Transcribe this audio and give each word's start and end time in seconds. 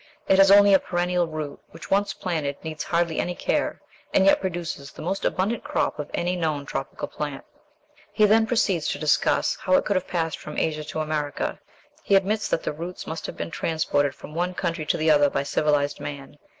It 0.27 0.39
has 0.39 0.49
only 0.49 0.73
a 0.73 0.79
perennial 0.79 1.27
root, 1.27 1.59
which, 1.69 1.91
once 1.91 2.11
planted, 2.11 2.57
needs 2.63 2.85
hardly 2.85 3.19
any 3.19 3.35
care, 3.35 3.83
and 4.15 4.25
yet 4.25 4.41
produces 4.41 4.89
the 4.91 5.03
most 5.03 5.23
abundant 5.25 5.63
crop 5.63 5.99
of 5.99 6.09
any 6.11 6.35
known 6.35 6.65
tropical 6.65 7.07
plant." 7.07 7.45
He 8.11 8.25
then 8.25 8.47
proceeds 8.47 8.87
to 8.87 8.97
discuss 8.97 9.55
how 9.61 9.75
it 9.75 9.85
could 9.85 9.95
have 9.95 10.07
passed 10.07 10.39
from 10.39 10.57
Asia 10.57 10.83
to 10.85 11.01
America. 11.01 11.59
He 12.03 12.15
admits 12.15 12.47
that 12.47 12.63
the 12.63 12.73
roots 12.73 13.05
must 13.05 13.27
have 13.27 13.37
been 13.37 13.51
transported 13.51 14.15
from 14.15 14.33
one 14.33 14.55
country 14.55 14.87
to 14.87 14.97
the 14.97 15.11
other 15.11 15.29
by 15.29 15.43
civilized 15.43 15.99
man. 15.99 16.39